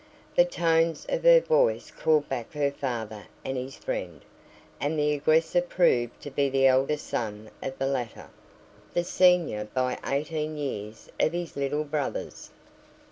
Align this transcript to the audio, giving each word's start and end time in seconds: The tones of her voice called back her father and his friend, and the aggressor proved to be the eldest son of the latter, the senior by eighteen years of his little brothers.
The 0.35 0.45
tones 0.45 1.05
of 1.09 1.21
her 1.25 1.39
voice 1.41 1.91
called 1.91 2.27
back 2.27 2.53
her 2.53 2.71
father 2.71 3.27
and 3.45 3.55
his 3.55 3.75
friend, 3.75 4.21
and 4.79 4.97
the 4.97 5.13
aggressor 5.13 5.61
proved 5.61 6.19
to 6.23 6.31
be 6.31 6.49
the 6.49 6.65
eldest 6.65 7.05
son 7.05 7.51
of 7.61 7.77
the 7.77 7.85
latter, 7.85 8.31
the 8.95 9.03
senior 9.03 9.65
by 9.71 9.99
eighteen 10.03 10.57
years 10.57 11.07
of 11.19 11.33
his 11.33 11.55
little 11.55 11.83
brothers. 11.83 12.49